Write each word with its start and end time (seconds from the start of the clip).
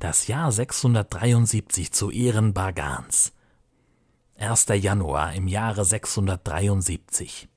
Das 0.00 0.28
Jahr 0.28 0.50
673 0.50 1.92
zu 1.92 2.10
Ehren 2.10 2.54
Bagans. 2.54 3.34
1. 4.38 4.68
Januar 4.80 5.34
im 5.34 5.46
Jahre 5.46 5.84
673. 5.84 7.49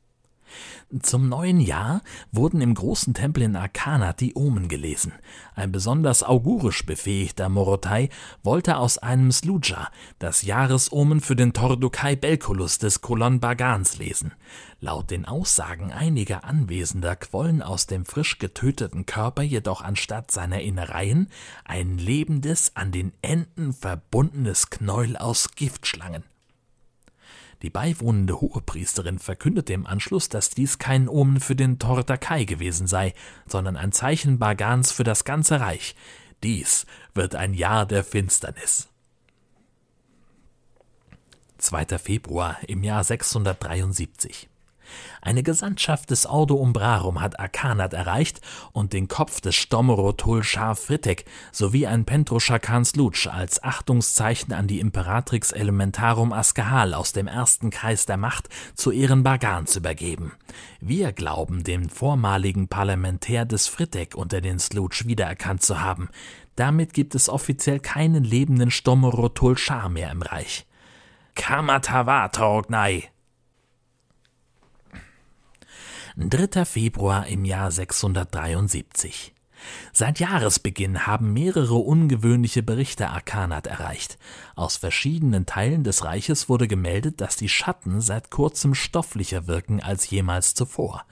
Zum 1.02 1.28
neuen 1.28 1.60
Jahr 1.60 2.02
wurden 2.32 2.62
im 2.62 2.76
großen 2.76 3.16
Tempel 3.16 3.42
in 3.44 3.56
Arkanat 3.56 4.20
die 4.20 4.36
Omen 4.36 4.68
gelesen. 4.68 5.14
Ein 5.56 5.72
besonders 5.72 6.22
augurisch 6.22 6.86
befähigter 6.86 7.50
Morotai 7.50 8.10
wollte 8.44 8.78
aus 8.78 9.00
einem 9.00 9.32
Sluja 9.32 9.90
das 10.20 10.44
Jahresomen 10.44 11.20
für 11.20 11.36
den 11.36 11.54
Tordukai 11.54 12.16
Belkulus 12.16 12.78
des 12.78 13.02
Kolon 13.02 13.40
Bagans 13.40 13.98
lesen. 13.98 14.34
Laut 14.82 15.10
den 15.10 15.26
Aussagen 15.26 15.92
einiger 15.92 16.44
Anwesender 16.44 17.16
quollen 17.16 17.64
aus 17.64 17.88
dem 17.88 18.06
frisch 18.06 18.38
getöteten 18.38 19.08
Körper 19.08 19.42
jedoch 19.42 19.82
anstatt 19.82 20.30
seiner 20.30 20.62
Innereien 20.62 21.30
ein 21.66 21.98
lebendes, 21.98 22.76
an 22.76 22.92
den 22.92 23.14
Enden 23.24 23.74
verbundenes 23.74 24.70
Knäuel 24.70 25.18
aus 25.18 25.56
Giftschlangen. 25.56 26.24
Die 27.64 27.70
beiwohnende 27.70 28.42
Hohepriesterin 28.42 29.20
verkündete 29.20 29.72
im 29.72 29.88
Anschluss, 29.88 30.28
dass 30.28 30.50
dies 30.50 30.80
kein 30.80 31.08
Omen 31.08 31.40
für 31.40 31.56
den 31.56 31.80
Tortakai 31.80 32.44
gewesen 32.44 32.88
sei, 32.88 33.14
sondern 33.48 33.78
ein 33.78 33.94
Zeichen 33.94 34.38
Bagans 34.38 34.92
für 34.92 35.06
das 35.06 35.24
ganze 35.24 35.62
Reich. 35.62 35.96
Dies 36.44 36.86
wird 37.14 37.36
ein 37.36 37.54
Jahr 37.54 37.86
der 37.86 38.04
Finsternis. 38.04 38.90
2. 41.58 41.98
Februar 41.98 42.58
im 42.68 42.84
Jahr 42.84 43.06
673 43.06 44.50
eine 45.22 45.44
Gesandtschaft 45.44 46.10
des 46.10 46.26
Ordo 46.26 46.56
Umbrarum 46.56 47.22
hat 47.22 47.40
Arkanat 47.40 47.94
erreicht 47.94 48.42
und 48.72 48.94
den 48.94 49.08
Kopf 49.08 49.42
des 49.42 49.56
Stomorotul 49.56 50.44
Schar 50.44 50.76
Fritek 50.76 51.26
sowie 51.52 51.88
ein 51.88 52.06
Pentroschakan 52.06 52.86
Slutsch 52.86 53.28
als 53.28 53.64
Achtungszeichen 53.64 54.54
an 54.54 54.68
die 54.68 54.80
Imperatrix 54.80 55.52
Elementarum 55.52 56.34
Askahal 56.34 56.94
aus 56.94 57.14
dem 57.14 57.28
ersten 57.28 57.70
Kreis 57.70 58.06
der 58.06 58.18
Macht 58.18 58.50
zu 58.76 58.92
Ehren 58.92 59.24
Bagans 59.24 59.76
übergeben. 59.76 60.34
Wir 60.80 61.12
glauben, 61.12 61.64
den 61.64 61.90
vormaligen 61.90 62.68
Parlamentär 62.68 63.46
des 63.46 63.68
Fritek 63.68 64.16
unter 64.16 64.42
den 64.42 64.60
Slutsch 64.60 65.06
wiedererkannt 65.06 65.64
zu 65.64 65.82
haben. 65.82 66.10
Damit 66.56 66.94
gibt 66.94 67.16
es 67.16 67.30
offiziell 67.30 67.80
keinen 67.80 68.24
lebenden 68.24 68.70
Stomorotul 68.70 69.58
Schar 69.58 69.90
mehr 69.90 70.12
im 70.12 70.22
Reich. 70.22 70.66
Kamatawa 71.36 72.28
Torgnai, 72.28 73.10
3. 76.16 76.64
Februar 76.66 77.26
im 77.26 77.44
Jahr 77.44 77.72
673. 77.72 79.34
Seit 79.94 80.20
Jahresbeginn 80.20 81.08
haben 81.08 81.34
mehrere 81.34 81.74
ungewöhnliche 81.74 82.62
Berichte 82.62 83.10
Arkanat 83.10 83.66
erreicht. 83.66 84.20
Aus 84.56 84.78
verschiedenen 84.78 85.48
Teilen 85.48 85.84
des 85.84 86.04
Reiches 86.04 86.50
wurde 86.50 86.68
gemeldet, 86.68 87.20
dass 87.20 87.36
die 87.36 87.50
Schatten 87.50 88.00
seit 88.00 88.30
kurzem 88.30 88.76
stofflicher 88.76 89.48
wirken 89.48 89.82
als 89.82 90.08
jemals 90.10 90.54
zuvor. 90.54 91.04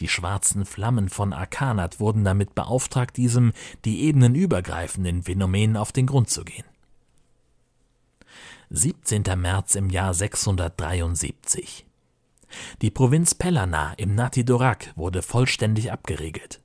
Die 0.00 0.08
schwarzen 0.08 0.64
Flammen 0.64 1.10
von 1.10 1.34
Arkanat 1.34 2.00
wurden 2.00 2.24
damit 2.24 2.54
beauftragt, 2.54 3.18
diesem 3.18 3.52
die 3.84 4.04
ebenenübergreifenden 4.04 5.24
Phänomen 5.24 5.76
auf 5.76 5.92
den 5.92 6.06
Grund 6.06 6.30
zu 6.30 6.44
gehen. 6.44 6.64
17. 8.70 9.22
März 9.36 9.74
im 9.74 9.90
Jahr 9.90 10.14
673. 10.14 11.85
Die 12.82 12.90
Provinz 12.90 13.34
Pellana 13.34 13.94
im 13.94 14.14
Nati-Dorak 14.14 14.92
wurde 14.96 15.22
vollständig 15.22 15.92
abgeriegelt. 15.92 16.60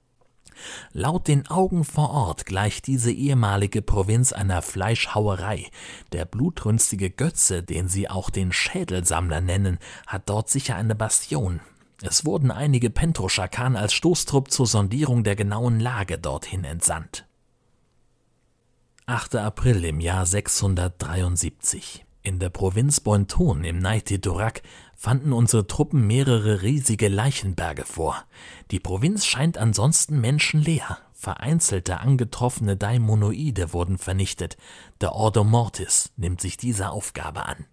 Laut 0.94 1.28
den 1.28 1.48
Augen 1.48 1.84
vor 1.84 2.12
Ort 2.12 2.46
gleicht 2.46 2.88
diese 2.88 3.12
ehemalige 3.12 3.82
Provinz 3.82 4.32
einer 4.34 4.62
Fleischhauerei. 4.62 5.68
Der 6.12 6.26
blutrünstige 6.26 7.10
Götze, 7.10 7.64
den 7.64 7.88
sie 7.88 8.10
auch 8.10 8.30
den 8.30 8.52
Schädelsammler 8.52 9.42
nennen, 9.42 9.80
hat 10.08 10.30
dort 10.30 10.50
sicher 10.50 10.76
eine 10.76 10.96
Bastion. 10.96 11.62
Es 12.04 12.26
wurden 12.26 12.52
einige 12.52 12.90
Pentroschakan 12.90 13.76
als 13.76 13.94
Stoßtrupp 13.94 14.52
zur 14.52 14.68
Sondierung 14.68 15.24
der 15.24 15.36
genauen 15.36 15.80
Lage 15.80 16.18
dorthin 16.18 16.64
entsandt. 16.64 17.28
8. 19.06 19.36
April 19.36 19.84
im 19.86 20.00
Jahr 20.00 20.26
673 20.26 22.06
in 22.24 22.40
der 22.40 22.50
Provinz 22.50 23.00
Bonton 23.00 23.64
im 23.64 23.80
Naiti 23.80 24.22
Durak 24.22 24.62
fanden 24.96 25.34
unsere 25.34 25.66
Truppen 25.68 26.06
mehrere 26.06 26.62
riesige 26.62 27.08
Leichenberge 27.08 27.84
vor. 27.86 28.24
Die 28.70 28.80
Provinz 28.80 29.26
scheint 29.26 29.58
ansonsten 29.58 30.22
menschenleer. 30.22 31.00
Vereinzelte 31.14 32.00
angetroffene 32.00 32.78
Daimonoide 32.78 33.74
wurden 33.74 33.98
vernichtet. 33.98 34.58
Der 35.02 35.14
Ordo 35.14 35.44
Mortis 35.44 36.12
nimmt 36.18 36.42
sich 36.42 36.58
dieser 36.58 36.92
Aufgabe 36.92 37.46
an. 37.46 37.66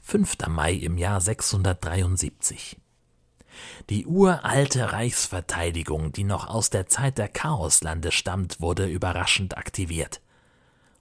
5. 0.00 0.46
Mai 0.48 0.72
im 0.72 0.98
Jahr 0.98 1.20
673 1.20 2.78
die 3.88 4.06
uralte 4.06 4.92
Reichsverteidigung, 4.92 6.12
die 6.12 6.24
noch 6.24 6.48
aus 6.48 6.70
der 6.70 6.86
Zeit 6.86 7.18
der 7.18 7.28
Chaoslande 7.28 8.12
stammt, 8.12 8.60
wurde 8.60 8.86
überraschend 8.86 9.56
aktiviert. 9.56 10.20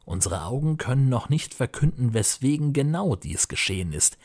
Unsere 0.05 0.43
Augen 0.43 0.77
können 0.77 1.09
noch 1.09 1.29
nicht 1.29 1.53
verkünden, 1.55 2.13
weswegen 2.13 2.73
genau 2.73 3.15
dies 3.15 3.47
geschehen 3.47 3.91
ist. 3.91 4.17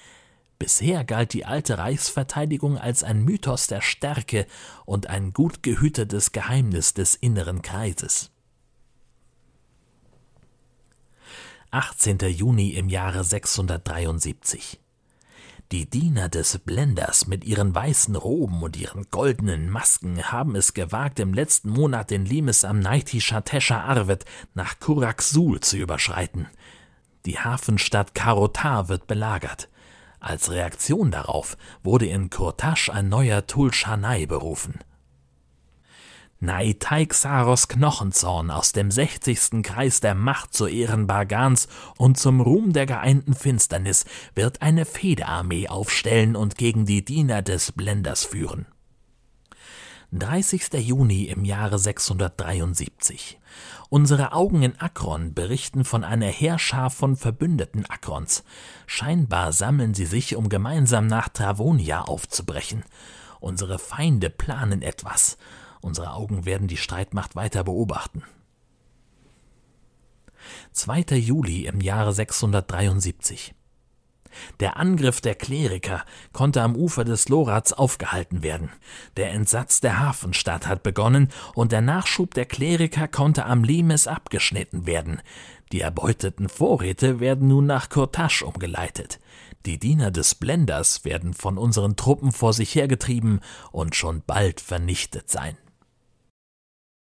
Bisher 0.58 1.04
galt 1.04 1.32
die 1.32 1.46
alte 1.46 1.78
Reichsverteidigung 1.78 2.76
als 2.76 3.02
ein 3.02 3.24
Mythos 3.24 3.66
der 3.66 3.80
Stärke 3.80 4.46
und 4.84 5.06
ein 5.06 5.32
gut 5.32 5.62
gehütetes 5.62 6.32
Geheimnis 6.32 6.92
des 6.92 7.14
inneren 7.14 7.62
Kreises. 7.62 8.30
18. 11.70 12.18
Juni 12.28 12.70
im 12.70 12.90
Jahre 12.90 13.24
673 13.24 14.79
die 15.72 15.88
Diener 15.88 16.28
des 16.28 16.58
Blenders 16.58 17.28
mit 17.28 17.44
ihren 17.44 17.72
weißen 17.72 18.16
Roben 18.16 18.62
und 18.62 18.76
ihren 18.76 19.06
goldenen 19.10 19.70
Masken 19.70 20.20
haben 20.32 20.56
es 20.56 20.74
gewagt, 20.74 21.20
im 21.20 21.32
letzten 21.32 21.70
Monat 21.70 22.10
den 22.10 22.26
Limes 22.26 22.64
am 22.64 22.80
Naiti 22.80 23.20
Shatesha 23.20 23.80
Arvet 23.80 24.24
nach 24.54 24.80
Kuraksul 24.80 25.60
zu 25.60 25.76
überschreiten. 25.76 26.48
Die 27.24 27.38
Hafenstadt 27.38 28.16
Karotar 28.16 28.88
wird 28.88 29.06
belagert. 29.06 29.68
Als 30.18 30.50
Reaktion 30.50 31.12
darauf 31.12 31.56
wurde 31.84 32.06
in 32.06 32.30
Kurtasch 32.30 32.90
ein 32.90 33.08
neuer 33.08 33.46
Tulshanai 33.46 34.26
berufen. 34.26 34.80
Naitai 36.42 37.04
Xaros 37.04 37.68
Knochenzorn 37.68 38.50
aus 38.50 38.72
dem 38.72 38.90
sechzigsten 38.90 39.62
Kreis 39.62 40.00
der 40.00 40.14
Macht 40.14 40.54
zu 40.54 40.66
Ehren 40.66 41.06
Bargans 41.06 41.68
und 41.98 42.18
zum 42.18 42.40
Ruhm 42.40 42.72
der 42.72 42.86
geeinten 42.86 43.34
Finsternis 43.34 44.06
wird 44.34 44.62
eine 44.62 44.86
Federarmee 44.86 45.68
aufstellen 45.68 46.36
und 46.36 46.56
gegen 46.56 46.86
die 46.86 47.04
Diener 47.04 47.42
des 47.42 47.72
Blenders 47.72 48.24
führen. 48.24 48.64
30. 50.12 50.72
Juni 50.78 51.24
im 51.24 51.44
Jahre 51.44 51.78
673. 51.78 53.38
Unsere 53.90 54.32
Augen 54.32 54.62
in 54.62 54.80
Akron 54.80 55.34
berichten 55.34 55.84
von 55.84 56.04
einer 56.04 56.28
Heerschar 56.28 56.88
von 56.88 57.16
verbündeten 57.16 57.84
Akrons. 57.84 58.44
Scheinbar 58.86 59.52
sammeln 59.52 59.92
sie 59.92 60.06
sich, 60.06 60.36
um 60.36 60.48
gemeinsam 60.48 61.06
nach 61.06 61.28
Travonia 61.28 62.00
aufzubrechen. 62.00 62.82
Unsere 63.40 63.78
Feinde 63.78 64.30
planen 64.30 64.80
etwas. 64.80 65.36
Unsere 65.80 66.12
Augen 66.12 66.44
werden 66.44 66.68
die 66.68 66.76
Streitmacht 66.76 67.36
weiter 67.36 67.64
beobachten. 67.64 68.22
2. 70.72 71.16
Juli 71.16 71.66
im 71.66 71.80
Jahre 71.80 72.12
673. 72.12 73.54
Der 74.60 74.76
Angriff 74.76 75.20
der 75.20 75.34
Kleriker 75.34 76.04
konnte 76.32 76.62
am 76.62 76.76
Ufer 76.76 77.04
des 77.04 77.28
Lorats 77.28 77.72
aufgehalten 77.72 78.42
werden. 78.42 78.70
Der 79.16 79.32
Entsatz 79.32 79.80
der 79.80 79.98
Hafenstadt 79.98 80.66
hat 80.66 80.82
begonnen 80.82 81.28
und 81.54 81.72
der 81.72 81.80
Nachschub 81.80 82.34
der 82.34 82.46
Kleriker 82.46 83.08
konnte 83.08 83.44
am 83.44 83.64
Limes 83.64 84.06
abgeschnitten 84.06 84.86
werden. 84.86 85.20
Die 85.72 85.80
erbeuteten 85.80 86.48
Vorräte 86.48 87.20
werden 87.20 87.48
nun 87.48 87.66
nach 87.66 87.88
Kurtasch 87.88 88.42
umgeleitet. 88.42 89.18
Die 89.66 89.78
Diener 89.78 90.10
des 90.10 90.34
Blenders 90.36 91.04
werden 91.04 91.34
von 91.34 91.58
unseren 91.58 91.96
Truppen 91.96 92.32
vor 92.32 92.52
sich 92.52 92.74
hergetrieben 92.74 93.40
und 93.72 93.94
schon 93.94 94.22
bald 94.26 94.60
vernichtet 94.60 95.28
sein. 95.28 95.56